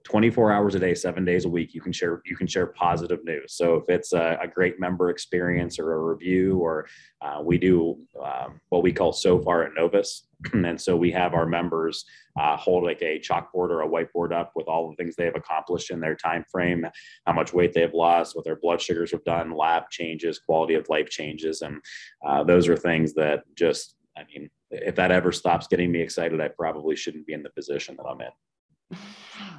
24 0.03 0.51
hours 0.51 0.73
a 0.73 0.79
day, 0.79 0.95
seven 0.95 1.23
days 1.23 1.45
a 1.45 1.49
week, 1.49 1.75
you 1.75 1.81
can 1.81 1.91
share 1.91 2.23
you 2.25 2.35
can 2.35 2.47
share 2.47 2.65
positive 2.65 3.23
news. 3.23 3.53
So 3.53 3.75
if 3.75 3.83
it's 3.87 4.13
a, 4.13 4.39
a 4.41 4.47
great 4.47 4.79
member 4.79 5.11
experience 5.11 5.77
or 5.77 5.93
a 5.93 5.99
review, 5.99 6.57
or 6.57 6.87
uh, 7.21 7.39
we 7.43 7.59
do 7.59 7.99
um, 8.23 8.59
what 8.69 8.81
we 8.81 8.91
call 8.91 9.13
so 9.13 9.39
far 9.39 9.63
at 9.63 9.73
Novis, 9.77 10.21
and 10.53 10.79
so 10.81 10.95
we 10.95 11.11
have 11.11 11.35
our 11.35 11.45
members 11.45 12.03
uh, 12.39 12.57
hold 12.57 12.83
like 12.83 13.01
a 13.03 13.19
chalkboard 13.19 13.69
or 13.69 13.83
a 13.83 13.87
whiteboard 13.87 14.33
up 14.33 14.53
with 14.55 14.67
all 14.67 14.89
the 14.89 14.95
things 14.95 15.15
they 15.15 15.25
have 15.25 15.35
accomplished 15.35 15.91
in 15.91 15.99
their 15.99 16.15
time 16.15 16.43
frame, 16.51 16.87
how 17.27 17.33
much 17.33 17.53
weight 17.53 17.73
they've 17.73 17.93
lost, 17.93 18.35
what 18.35 18.45
their 18.45 18.55
blood 18.55 18.81
sugars 18.81 19.11
have 19.11 19.23
done, 19.23 19.55
lab 19.55 19.89
changes, 19.91 20.39
quality 20.39 20.73
of 20.73 20.89
life 20.89 21.09
changes, 21.09 21.61
and 21.61 21.79
uh, 22.27 22.43
those 22.43 22.67
are 22.67 22.77
things 22.77 23.13
that 23.13 23.43
just 23.55 23.95
I 24.17 24.23
mean, 24.33 24.49
if 24.71 24.95
that 24.95 25.11
ever 25.11 25.31
stops 25.31 25.67
getting 25.67 25.91
me 25.91 26.01
excited, 26.01 26.41
I 26.41 26.49
probably 26.49 26.95
shouldn't 26.95 27.27
be 27.27 27.33
in 27.33 27.43
the 27.43 27.51
position 27.51 27.95
that 27.97 28.05
I'm 28.05 28.19
in. 28.19 28.31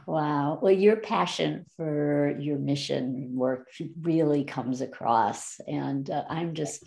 Wow. 0.07 0.59
Well, 0.61 0.73
your 0.73 0.97
passion 0.97 1.65
for 1.77 2.37
your 2.41 2.59
mission 2.59 3.31
work 3.33 3.69
really 4.01 4.45
comes 4.45 4.81
across, 4.81 5.61
and 5.69 6.11
uh, 6.11 6.25
I'm 6.29 6.55
just 6.55 6.85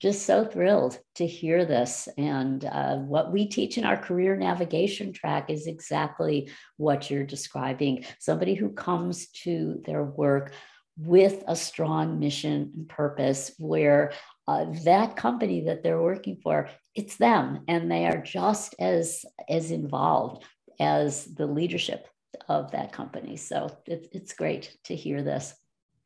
just 0.00 0.26
so 0.26 0.44
thrilled 0.44 0.98
to 1.14 1.26
hear 1.26 1.64
this. 1.64 2.08
And 2.18 2.64
uh, 2.64 2.96
what 2.96 3.32
we 3.32 3.46
teach 3.46 3.78
in 3.78 3.84
our 3.84 3.96
career 3.96 4.36
navigation 4.36 5.12
track 5.12 5.48
is 5.48 5.66
exactly 5.66 6.50
what 6.76 7.10
you're 7.10 7.24
describing. 7.24 8.04
Somebody 8.18 8.54
who 8.54 8.70
comes 8.70 9.28
to 9.44 9.80
their 9.86 10.04
work 10.04 10.52
with 10.98 11.44
a 11.46 11.56
strong 11.56 12.18
mission 12.18 12.72
and 12.76 12.88
purpose, 12.88 13.52
where 13.58 14.12
uh, 14.48 14.66
that 14.84 15.16
company 15.16 15.62
that 15.62 15.82
they're 15.82 16.02
working 16.02 16.36
for 16.42 16.68
it's 16.94 17.16
them 17.16 17.62
and 17.68 17.90
they 17.90 18.06
are 18.06 18.22
just 18.22 18.74
as 18.78 19.24
as 19.48 19.70
involved 19.70 20.44
as 20.80 21.24
the 21.24 21.46
leadership 21.46 22.08
of 22.48 22.70
that 22.72 22.92
company. 22.92 23.36
So 23.36 23.76
it, 23.86 24.08
it's 24.12 24.32
great 24.32 24.76
to 24.84 24.94
hear 24.94 25.22
this. 25.22 25.54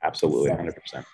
Absolutely, 0.03 0.50
so, 0.50 0.99
100%. 0.99 1.05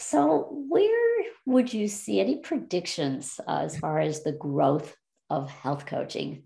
So, 0.00 0.48
where 0.68 1.24
would 1.46 1.72
you 1.72 1.88
see 1.88 2.20
any 2.20 2.36
predictions 2.36 3.38
uh, 3.46 3.62
as 3.64 3.78
far 3.78 3.98
as 4.00 4.22
the 4.22 4.32
growth 4.32 4.96
of 5.30 5.50
health 5.50 5.86
coaching? 5.86 6.44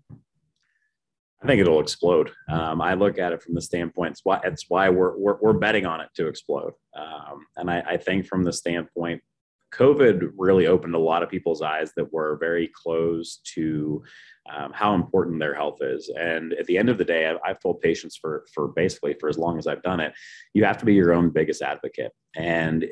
I 1.43 1.47
think 1.47 1.59
it'll 1.59 1.79
explode. 1.79 2.31
Um, 2.49 2.81
I 2.81 2.93
look 2.93 3.17
at 3.17 3.33
it 3.33 3.41
from 3.41 3.55
the 3.55 3.61
standpoint, 3.61 4.11
it's 4.11 4.21
why, 4.23 4.39
it's 4.43 4.65
why 4.67 4.89
we're, 4.89 5.17
we're, 5.17 5.37
we're 5.41 5.53
betting 5.53 5.85
on 5.85 6.01
it 6.01 6.09
to 6.15 6.27
explode. 6.27 6.73
Um, 6.95 7.45
and 7.57 7.69
I, 7.69 7.79
I 7.81 7.97
think 7.97 8.27
from 8.27 8.43
the 8.43 8.53
standpoint, 8.53 9.21
COVID 9.71 10.31
really 10.35 10.67
opened 10.67 10.95
a 10.95 10.99
lot 10.99 11.23
of 11.23 11.29
people's 11.29 11.61
eyes 11.61 11.93
that 11.95 12.11
were 12.11 12.37
very 12.37 12.69
close 12.73 13.37
to 13.55 14.03
um, 14.53 14.71
how 14.73 14.95
important 14.95 15.39
their 15.39 15.55
health 15.55 15.77
is. 15.81 16.11
And 16.17 16.53
at 16.53 16.65
the 16.65 16.77
end 16.77 16.89
of 16.89 16.97
the 16.97 17.05
day, 17.05 17.27
I've, 17.27 17.37
I've, 17.45 17.59
told 17.59 17.79
patients 17.79 18.17
for 18.17 18.45
for 18.53 18.69
basically 18.69 19.15
for 19.19 19.29
as 19.29 19.37
long 19.37 19.57
as 19.57 19.67
I've 19.67 19.83
done 19.83 19.99
it, 19.99 20.13
you 20.53 20.63
have 20.65 20.77
to 20.79 20.85
be 20.85 20.93
your 20.93 21.13
own 21.13 21.29
biggest 21.29 21.61
advocate. 21.61 22.11
And 22.35 22.85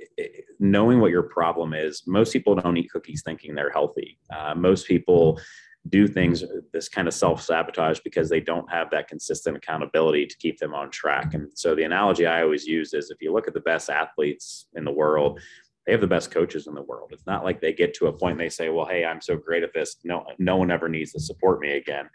knowing 0.60 1.00
what 1.00 1.12
your 1.12 1.24
problem 1.24 1.74
is, 1.74 2.04
most 2.06 2.32
people 2.32 2.56
don't 2.56 2.78
eat 2.78 2.92
cookies 2.92 3.24
thinking 3.26 3.56
they're 3.56 3.72
healthy. 3.72 4.18
Uh, 4.34 4.56
most 4.56 4.88
people 4.88 5.40
do 5.88 6.08
things 6.08 6.44
this 6.74 6.90
kind 6.90 7.08
of 7.08 7.14
self 7.14 7.42
sabotage 7.42 8.00
because 8.02 8.30
they 8.30 8.42
don't 8.42 8.70
have 8.72 8.90
that 8.92 9.08
consistent 9.08 9.58
accountability 9.58 10.26
to 10.26 10.38
keep 10.38 10.60
them 10.60 10.74
on 10.74 10.92
track. 10.92 11.34
And 11.34 11.50
so 11.56 11.74
the 11.74 11.84
analogy 11.84 12.26
I 12.26 12.44
always 12.44 12.66
use 12.66 12.94
is 12.94 13.10
if 13.10 13.22
you 13.22 13.34
look 13.34 13.48
at 13.48 13.54
the 13.54 13.62
best 13.62 13.90
athletes 13.90 14.68
in 14.76 14.84
the 14.84 14.92
world, 14.92 15.40
they 15.86 15.92
have 15.94 16.02
the 16.02 16.08
best 16.08 16.32
coaches 16.32 16.68
in 16.68 16.76
the 16.76 16.82
world. 16.82 17.10
It's 17.12 17.26
not 17.26 17.44
like 17.44 17.62
they 17.62 17.74
get 17.74 17.94
to 17.96 18.08
a 18.08 18.14
point 18.14 18.38
they 18.38 18.50
say, 18.50 18.70
"Well, 18.70 18.86
hey, 18.86 19.06
I'm 19.06 19.22
so 19.22 19.36
great 19.36 19.64
at 19.64 19.74
this. 19.74 19.98
No, 20.04 20.26
no 20.38 20.58
one 20.58 20.72
ever 20.72 20.88
needs 20.88 21.14
to 21.14 21.20
support 21.20 21.60
me 21.60 21.72
again." 21.74 22.10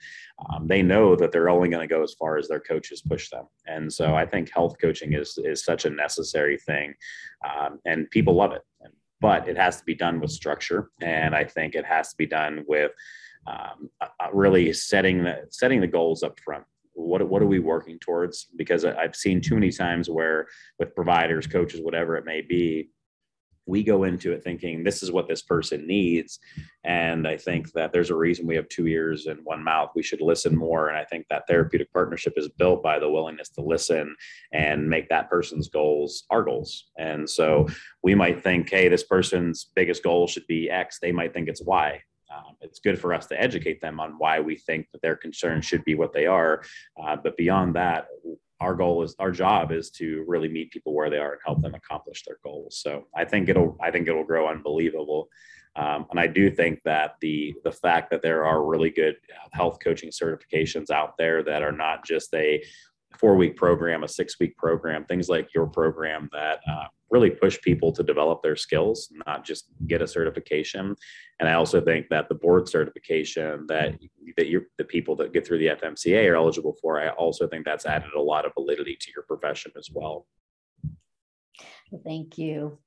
Um, 0.49 0.67
they 0.67 0.83
know 0.83 1.17
that 1.17 1.33
they're 1.33 1.49
only 1.49 1.69
going 1.69 1.87
to 1.87 1.93
go 1.93 2.03
as 2.03 2.15
far 2.15 2.37
as 2.37 2.49
their 2.49 2.61
coaches 2.61 3.03
push 3.03 3.31
them, 3.31 3.47
and 3.67 3.93
so 3.93 4.15
I 4.15 4.27
think 4.27 4.51
health 4.51 4.77
coaching 4.81 5.15
is 5.15 5.39
is 5.39 5.65
such 5.65 5.85
a 5.85 5.91
necessary 5.91 6.59
thing, 6.59 6.95
um, 7.45 7.81
and 7.85 8.11
people 8.11 8.35
love 8.35 8.53
it. 8.53 8.63
But 9.21 9.49
it 9.49 9.57
has 9.57 9.79
to 9.79 9.85
be 9.85 9.95
done 9.95 10.21
with 10.21 10.31
structure, 10.31 10.91
and 11.01 11.35
I 11.35 11.45
think 11.45 11.75
it 11.75 11.87
has 11.87 12.11
to 12.11 12.17
be 12.17 12.27
done 12.27 12.65
with 12.69 12.93
um, 13.47 13.91
really 14.33 14.73
setting 14.73 15.25
the 15.25 15.47
setting 15.51 15.81
the 15.81 15.87
goals 15.87 16.23
up 16.23 16.39
front 16.41 16.65
what 16.95 17.29
what 17.29 17.43
are 17.43 17.47
we 17.47 17.59
working 17.59 17.99
towards 17.99 18.47
because 18.57 18.85
i've 18.85 19.17
seen 19.17 19.41
too 19.41 19.55
many 19.55 19.71
times 19.71 20.09
where 20.09 20.47
with 20.79 20.95
providers 20.95 21.47
coaches 21.47 21.81
whatever 21.83 22.17
it 22.17 22.25
may 22.25 22.41
be 22.41 22.89
we 23.67 23.83
go 23.83 24.05
into 24.05 24.33
it 24.33 24.43
thinking 24.43 24.83
this 24.83 25.03
is 25.03 25.11
what 25.11 25.29
this 25.29 25.43
person 25.43 25.87
needs. 25.87 26.39
And 26.85 27.27
i 27.27 27.37
think 27.37 27.73
that 27.73 27.93
there's 27.93 28.11
a 28.11 28.17
reason 28.17 28.47
we 28.47 28.57
have 28.57 28.69
two 28.69 28.87
ears 28.87 29.27
and 29.27 29.41
one 29.45 29.63
mouth. 29.63 29.91
We 29.95 30.03
should 30.03 30.21
listen 30.21 30.57
more. 30.57 30.89
And 30.89 30.99
i 30.99 31.05
think 31.05 31.27
that 31.31 31.47
therapeutic 31.49 31.93
partnership 31.93 32.35
is 32.37 32.49
built 32.49 32.83
by 32.83 32.99
the 32.99 33.11
willingness 33.11 33.49
to 33.51 33.63
listen 33.63 34.15
and 34.53 34.89
make 34.89 35.09
that 35.09 35.31
person's 35.31 35.69
goals 35.69 36.25
our 36.31 36.43
goals. 36.43 36.91
And 36.99 37.29
so 37.29 37.67
we 38.03 38.15
might 38.15 38.43
think 38.43 38.71
hey 38.71 38.89
this 38.89 39.05
person's 39.05 39.71
biggest 39.75 40.03
goal 40.03 40.27
should 40.27 40.47
be 40.47 40.71
x. 40.71 40.99
They 41.01 41.13
might 41.13 41.33
think 41.33 41.49
it's 41.49 41.63
y. 41.63 42.03
Um, 42.35 42.57
it's 42.61 42.81
good 42.81 42.99
for 42.99 43.15
us 43.15 43.27
to 43.27 43.41
educate 43.41 43.81
them 43.81 44.01
on 44.01 44.15
why 44.19 44.41
we 44.41 44.57
think 44.57 44.89
that 44.93 45.03
their 45.03 45.15
concerns 45.15 45.65
should 45.65 45.85
be 45.85 45.95
what 45.95 46.13
they 46.13 46.27
are. 46.27 46.63
Uh, 47.01 47.17
but 47.17 47.37
beyond 47.37 47.77
that 47.77 48.09
our 48.65 48.75
goal 48.75 49.03
is 49.03 49.15
our 49.19 49.31
job 49.31 49.71
is 49.71 49.91
to 49.91 50.25
really 50.27 50.49
meet 50.49 50.73
people 50.73 50.95
where 50.95 51.11
they 51.11 51.19
are 51.19 51.33
and 51.33 51.41
help 51.45 51.61
them 51.61 51.75
accomplish 51.75 52.25
their 52.25 52.39
goals. 52.43 52.79
So 52.79 53.07
I 53.15 53.25
think 53.25 53.49
it'll 53.49 53.77
I 53.81 53.91
think 53.91 54.09
it'll 54.09 54.25
grow 54.25 54.49
unbelievable. 54.49 55.29
Um, 55.77 56.07
and 56.11 56.19
I 56.21 56.29
do 56.29 56.51
think 56.51 56.81
that 56.85 57.17
the 57.21 57.55
the 57.65 57.73
fact 57.73 58.11
that 58.11 58.23
there 58.23 58.45
are 58.45 58.65
really 58.65 58.91
good 58.91 59.17
health 59.53 59.79
coaching 59.83 60.11
certifications 60.11 60.91
out 60.91 61.17
there 61.19 61.43
that 61.43 61.63
are 61.63 61.73
not 61.73 62.05
just 62.05 62.33
a 62.35 62.65
four 63.19 63.37
week 63.37 63.57
program, 63.57 64.03
a 64.03 64.09
six 64.09 64.39
week 64.41 64.57
program, 64.57 65.05
things 65.05 65.29
like 65.29 65.55
your 65.55 65.67
program 65.67 66.29
that 66.33 66.61
uh, 66.69 66.87
really 67.15 67.31
push 67.31 67.61
people 67.61 67.93
to 67.93 68.03
develop 68.03 68.43
their 68.43 68.57
skills, 68.57 69.09
not 69.25 69.45
just 69.45 69.67
get 69.87 70.03
a 70.03 70.07
certification. 70.07 70.97
And 71.39 71.49
I 71.49 71.55
also 71.55 71.81
think 71.81 72.09
that 72.09 72.29
the 72.29 72.35
board 72.35 72.69
certification 72.69 73.67
that 73.69 73.95
that 74.37 74.49
you 74.49 74.67
the 74.79 74.85
people 74.85 75.15
that 75.17 75.33
get 75.33 75.47
through 75.47 75.59
the 75.59 75.69
FMCA 75.69 76.29
are 76.29 76.35
eligible 76.35 76.77
for, 76.83 77.01
I 77.01 77.11
also 77.11 77.47
think 77.47 77.65
that's 77.65 77.87
added 77.87 78.13
a 78.17 78.21
lot 78.21 78.45
of 78.45 78.53
validity 78.55 78.97
to 79.01 79.11
your 79.15 79.23
profession 79.23 79.71
as 79.79 79.89
well. 79.93 80.27
Thank 82.05 82.37
you. 82.37 82.79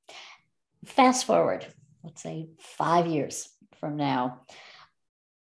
Fast 0.86 1.26
forward, 1.26 1.66
let's 2.04 2.22
say 2.22 2.50
five 2.60 3.08
years 3.08 3.48
from 3.80 3.96
now. 3.96 4.42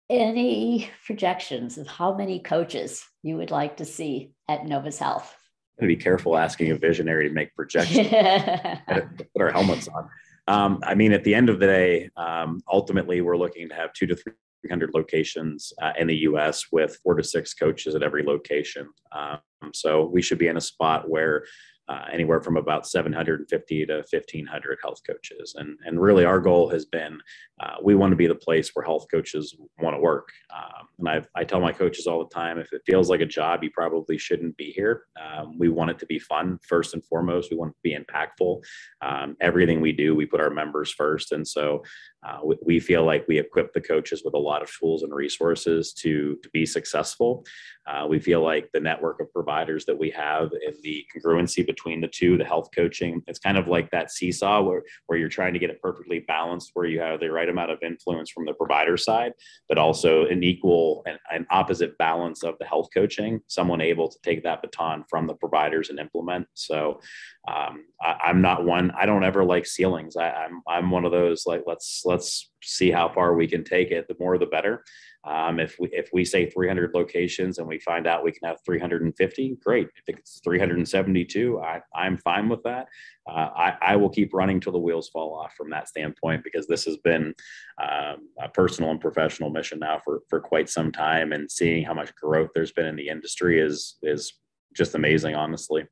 Any 0.10 0.90
projections 1.06 1.78
of 1.78 1.88
how 1.88 2.16
many 2.16 2.40
coaches 2.40 3.04
you 3.24 3.38
would 3.38 3.52
like 3.52 3.78
to 3.78 3.86
see 3.86 4.34
at 4.48 4.62
Novis 4.62 5.00
Health? 5.00 5.37
To 5.80 5.88
be 5.88 5.96
careful 5.96 6.38
asking 6.38 6.72
a 6.72 6.76
visionary 6.76 7.28
to 7.28 7.34
make 7.34 7.56
projections. 7.56 8.08
put 8.88 9.42
our 9.42 9.52
helmets 9.52 9.88
on. 9.88 10.10
Um, 10.48 10.80
I 10.84 10.96
mean, 10.96 11.12
at 11.12 11.24
the 11.24 11.36
end 11.36 11.50
of 11.50 11.60
the 11.60 11.68
day, 11.68 12.10
um, 12.16 12.62
ultimately, 12.72 13.22
we're 13.22 13.38
looking 13.38 13.68
to 13.70 13.76
have 13.76 13.94
two 13.94 14.08
to 14.08 14.16
three 14.16 14.34
hundred 14.70 14.92
locations 14.94 15.74
uh, 15.82 15.94
in 16.00 16.08
the 16.08 16.16
U.S. 16.18 16.66
with 16.72 16.98
four 17.04 17.16
to 17.16 17.24
six 17.24 17.54
coaches 17.54 17.96
at 17.96 18.04
every 18.04 18.24
location. 18.24 18.90
Um, 19.12 19.40
so 19.74 20.06
we 20.06 20.22
should 20.22 20.38
be 20.38 20.48
in 20.48 20.58
a 20.58 20.62
spot 20.62 21.10
where 21.10 21.46
uh, 21.90 22.06
anywhere 22.12 22.42
from 22.42 22.58
about 22.58 22.88
750 22.88 23.86
to 23.86 23.94
1500 23.96 24.78
health 24.82 25.02
coaches. 25.06 25.56
And, 25.58 25.78
and 25.86 26.02
really, 26.02 26.26
our 26.26 26.40
goal 26.40 26.70
has 26.70 26.86
been 26.86 27.20
uh, 27.60 27.76
we 27.82 27.96
want 27.96 28.12
to 28.12 28.16
be 28.16 28.28
the 28.28 28.36
place 28.36 28.72
where 28.74 28.86
health 28.86 29.08
coaches 29.10 29.56
want 29.80 29.96
to 29.96 30.00
work. 30.00 30.30
Um, 30.56 30.88
and 31.00 31.10
I, 31.10 31.40
I 31.40 31.44
tell 31.44 31.60
my 31.60 31.72
coaches 31.72 32.06
all 32.06 32.20
the 32.20 32.34
time 32.34 32.60
if 32.60 32.72
it 32.74 32.82
feels 32.86 33.10
like 33.10 33.22
a 33.22 33.26
job, 33.26 33.64
you 33.64 33.72
probably 33.72 34.18
shouldn't 34.18 34.58
be 34.58 34.72
here. 34.72 35.04
Um, 35.20 35.58
we 35.58 35.70
want 35.70 35.92
it 35.92 36.00
to 36.00 36.06
be 36.06 36.20
fun 36.20 36.60
first 36.68 36.94
and 36.94 37.04
foremost. 37.06 37.50
We 37.50 37.58
want 37.58 37.74
to 37.74 37.80
be 37.84 37.98
impactful. 37.98 38.62
Um, 39.02 39.38
everything 39.42 39.82
we 39.82 39.92
do, 39.92 40.16
we 40.16 40.26
put 40.26 40.42
our 40.42 40.50
members 40.50 40.92
first. 40.92 41.32
And 41.32 41.48
so 41.48 41.84
uh, 42.24 42.40
we, 42.44 42.58
we, 42.64 42.80
feel 42.80 43.06
like 43.06 43.28
we 43.28 43.38
equip 43.38 43.74
the 43.74 43.82
coaches 43.82 44.24
with 44.26 44.34
a 44.34 44.40
lot 44.40 44.62
of 44.64 44.72
tools 44.72 45.04
and 45.04 45.14
resources 45.14 45.94
to, 45.94 46.38
to 46.42 46.50
be 46.50 46.66
successful. 46.66 47.46
Uh, 47.88 48.06
we 48.06 48.20
feel 48.20 48.42
like 48.42 48.70
the 48.74 48.80
network 48.80 49.22
of 49.22 49.32
providers 49.32 49.86
that 49.86 49.98
we 49.98 50.10
have 50.10 50.52
and 50.52 50.76
the 50.84 51.06
congruency 51.16 51.66
between 51.66 52.02
the 52.02 52.08
two, 52.08 52.38
the 52.38 52.44
health 52.44 52.70
coaching, 52.76 53.22
it's 53.28 53.40
kind 53.40 53.58
of 53.58 53.68
like 53.68 53.90
that 53.92 54.12
seesaw 54.12 54.62
where, 54.62 54.84
where 55.06 55.18
you're 55.18 55.30
trying 55.30 55.54
to 55.54 55.60
get 55.60 55.70
it 55.70 55.82
perfectly 55.82 56.20
balanced, 56.28 56.72
where 56.74 56.86
you 56.86 57.00
have 57.00 57.20
the 57.20 57.32
right 57.32 57.48
amount 57.48 57.72
of 57.72 57.78
influence 57.82 58.30
from 58.30 58.46
the 58.46 58.54
provider 58.54 58.98
side, 58.98 59.32
but 59.70 59.78
also 59.78 60.26
an 60.26 60.44
equal 60.44 61.04
and 61.08 61.18
an 61.32 61.46
opposite 61.50 61.98
balance 61.98 62.44
of 62.44 62.56
the 62.60 62.66
health 62.66 62.90
coaching, 62.94 63.40
someone 63.48 63.80
able 63.80 64.10
to 64.10 64.18
take 64.22 64.44
that 64.44 64.62
baton 64.62 65.06
from 65.10 65.28
the 65.28 65.36
providers 65.36 65.90
and 65.90 66.00
implement. 66.00 66.48
So 66.56 67.00
um, 67.48 67.86
I, 68.02 68.30
am 68.30 68.42
not 68.42 68.66
one, 68.66 68.92
I 68.92 69.06
don't 69.06 69.24
ever 69.24 69.46
like 69.46 69.66
ceilings. 69.66 70.18
I, 70.18 70.30
I'm, 70.30 70.62
I'm 70.68 70.92
one 70.92 71.06
of 71.06 71.12
those 71.12 71.46
like, 71.46 71.64
let's, 71.66 72.02
let's 72.08 72.50
see 72.64 72.90
how 72.90 73.10
far 73.10 73.36
we 73.36 73.48
can 73.48 73.64
take 73.64 73.92
it. 73.92 74.08
The 74.08 74.16
more, 74.20 74.38
the 74.38 74.46
better. 74.46 74.84
Um, 75.24 75.60
if 75.60 75.76
we 75.80 75.90
if 75.92 76.10
we 76.14 76.24
say 76.24 76.50
300 76.50 76.94
locations 76.94 77.58
and 77.58 77.68
we 77.68 77.80
find 77.80 78.08
out 78.08 78.24
we 78.24 78.32
can 78.32 78.48
have 78.48 78.60
350, 78.66 79.58
great. 79.64 79.90
If 80.08 80.18
it's 80.18 80.40
372, 80.44 81.60
I, 81.60 81.82
I'm 81.94 82.18
fine 82.18 82.48
with 82.48 82.64
that. 82.64 82.88
Uh, 83.30 83.50
I, 83.56 83.74
I 83.82 83.96
will 83.98 84.10
keep 84.10 84.34
running 84.34 84.62
till 84.62 84.72
the 84.72 84.80
wheels 84.80 85.10
fall 85.10 85.38
off 85.38 85.54
from 85.56 85.70
that 85.72 85.90
standpoint 85.90 86.44
because 86.44 86.66
this 86.66 86.86
has 86.86 86.98
been 86.98 87.34
um, 87.82 88.30
a 88.42 88.48
personal 88.54 88.92
and 88.92 89.02
professional 89.02 89.50
mission 89.50 89.80
now 89.80 90.00
for 90.04 90.22
for 90.30 90.40
quite 90.40 90.70
some 90.70 90.92
time, 90.92 91.34
and 91.34 91.52
seeing 91.52 91.84
how 91.84 91.94
much 91.94 92.16
growth 92.16 92.52
there's 92.56 92.72
been 92.72 92.86
in 92.86 92.96
the 92.96 93.10
industry 93.10 93.60
is 93.60 93.98
is 94.04 94.34
just 94.76 94.96
amazing, 94.96 95.36
honestly. 95.36 95.86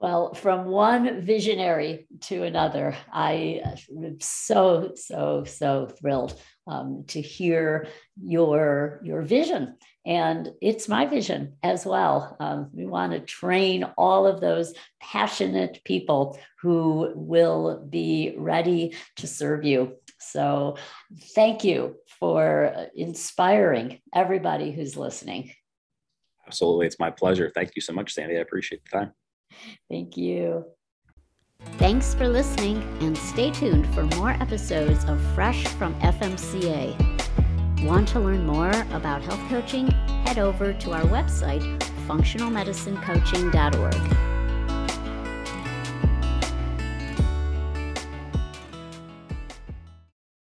Well, 0.00 0.32
from 0.32 0.66
one 0.66 1.22
visionary 1.22 2.06
to 2.22 2.44
another, 2.44 2.96
I 3.12 3.62
am 3.90 4.20
so, 4.20 4.92
so, 4.94 5.42
so 5.44 5.86
thrilled 5.86 6.40
um, 6.68 7.04
to 7.08 7.20
hear 7.20 7.88
your, 8.22 9.00
your 9.02 9.22
vision. 9.22 9.76
And 10.06 10.50
it's 10.62 10.88
my 10.88 11.06
vision 11.06 11.56
as 11.64 11.84
well. 11.84 12.36
Um, 12.38 12.70
we 12.72 12.86
want 12.86 13.10
to 13.12 13.20
train 13.20 13.84
all 13.98 14.24
of 14.26 14.40
those 14.40 14.72
passionate 15.00 15.80
people 15.84 16.38
who 16.62 17.12
will 17.16 17.84
be 17.84 18.34
ready 18.38 18.94
to 19.16 19.26
serve 19.26 19.64
you. 19.64 19.96
So, 20.20 20.76
thank 21.34 21.64
you 21.64 21.96
for 22.20 22.88
inspiring 22.94 24.00
everybody 24.14 24.70
who's 24.70 24.96
listening. 24.96 25.52
Absolutely. 26.46 26.86
It's 26.86 26.98
my 26.98 27.10
pleasure. 27.10 27.50
Thank 27.54 27.72
you 27.74 27.82
so 27.82 27.92
much, 27.92 28.14
Sandy. 28.14 28.36
I 28.36 28.40
appreciate 28.40 28.82
the 28.84 28.98
time. 28.98 29.12
Thank 29.90 30.16
you. 30.16 30.64
Thanks 31.78 32.14
for 32.14 32.28
listening 32.28 32.80
and 33.00 33.18
stay 33.18 33.50
tuned 33.50 33.92
for 33.94 34.04
more 34.16 34.30
episodes 34.30 35.04
of 35.04 35.20
Fresh 35.34 35.66
from 35.66 35.94
FMCA. 36.00 37.84
Want 37.84 38.08
to 38.08 38.20
learn 38.20 38.46
more 38.46 38.70
about 38.92 39.22
health 39.22 39.40
coaching? 39.48 39.88
Head 40.26 40.38
over 40.38 40.72
to 40.72 40.92
our 40.92 41.02
website, 41.02 41.78
functionalmedicinecoaching.org. 42.06 44.27